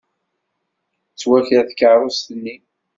[1.09, 2.55] Tettwaker tkeṛṛust-nni.